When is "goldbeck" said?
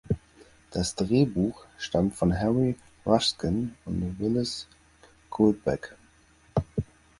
5.29-5.95